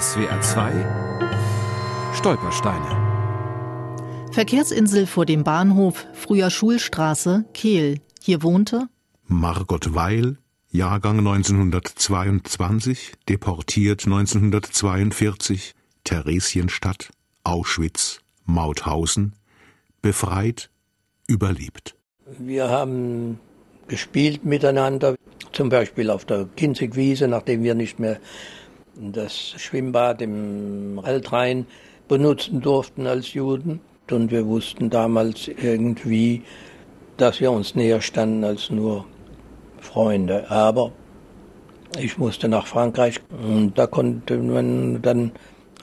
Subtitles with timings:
[0.00, 0.72] SWR 2
[2.14, 4.32] Stolpersteine.
[4.32, 8.00] Verkehrsinsel vor dem Bahnhof, früher Schulstraße, Kehl.
[8.20, 8.88] Hier wohnte
[9.28, 10.38] Margot Weil,
[10.72, 17.10] Jahrgang 1922, deportiert 1942, Theresienstadt,
[17.44, 19.34] Auschwitz, Mauthausen,
[20.02, 20.70] befreit,
[21.28, 21.94] überlebt.
[22.40, 23.38] Wir haben
[23.86, 25.14] gespielt miteinander,
[25.52, 28.18] zum Beispiel auf der Kinzigwiese, nachdem wir nicht mehr
[28.96, 31.66] das Schwimmbad im Altrhein
[32.08, 33.80] benutzen durften als Juden.
[34.10, 36.42] Und wir wussten damals irgendwie,
[37.16, 39.06] dass wir uns näher standen als nur
[39.80, 40.50] Freunde.
[40.50, 40.92] Aber
[41.98, 45.32] ich musste nach Frankreich und da konnte man dann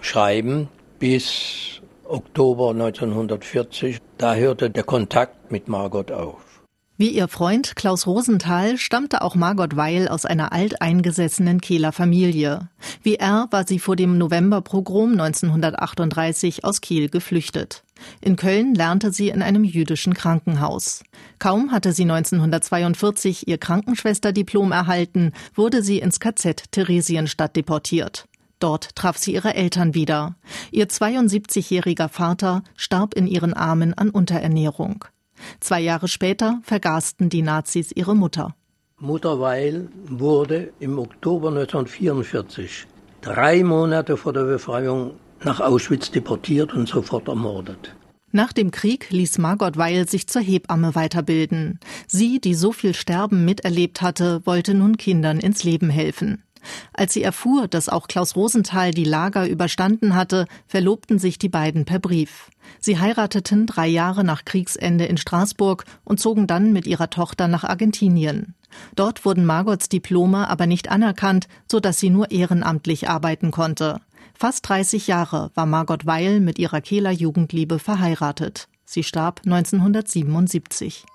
[0.01, 0.67] schreiben
[0.99, 3.99] bis Oktober 1940.
[4.17, 6.50] Da hörte der Kontakt mit Margot auf.
[7.01, 12.69] Wie ihr Freund Klaus Rosenthal stammte auch Margot Weil aus einer alteingesessenen Kieler Familie.
[13.01, 17.83] Wie er war sie vor dem Novemberpogrom 1938 aus Kiel geflüchtet.
[18.21, 21.01] In Köln lernte sie in einem jüdischen Krankenhaus.
[21.39, 28.27] Kaum hatte sie 1942 ihr Krankenschwesterdiplom erhalten, wurde sie ins KZ Theresienstadt deportiert.
[28.59, 30.35] Dort traf sie ihre Eltern wieder.
[30.69, 35.05] Ihr 72-jähriger Vater starb in ihren Armen an Unterernährung.
[35.59, 38.55] Zwei Jahre später vergasten die Nazis ihre Mutter.
[38.99, 42.85] Mutter Weil wurde im Oktober 1944,
[43.21, 47.95] drei Monate vor der Befreiung, nach Auschwitz deportiert und sofort ermordet.
[48.31, 51.79] Nach dem Krieg ließ Margot Weil sich zur Hebamme weiterbilden.
[52.07, 56.43] Sie, die so viel Sterben miterlebt hatte, wollte nun Kindern ins Leben helfen.
[56.93, 61.85] Als sie erfuhr, dass auch Klaus Rosenthal die Lager überstanden hatte, verlobten sich die beiden
[61.85, 62.49] per Brief.
[62.79, 67.63] Sie heirateten drei Jahre nach Kriegsende in Straßburg und zogen dann mit ihrer Tochter nach
[67.63, 68.55] Argentinien.
[68.95, 73.99] Dort wurden Margots Diplome aber nicht anerkannt, so dass sie nur ehrenamtlich arbeiten konnte.
[74.33, 78.67] Fast 30 Jahre war Margot Weil mit ihrer Kehler Jugendliebe verheiratet.
[78.85, 81.05] Sie starb 1977.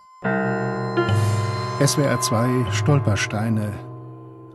[1.85, 3.86] SWR 2 Stolpersteine